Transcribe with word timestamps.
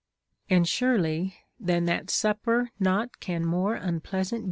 And 0.49 0.67
surely 0.67 1.35
Than 1.59 1.85
that 1.85 2.09
supper 2.09 2.71
nought 2.79 3.19
can 3.19 3.45
more 3.45 3.75
unpleasant 3.75 4.31
be,* 4.31 4.35
* 4.35 4.35
Odyss. 4.35 4.39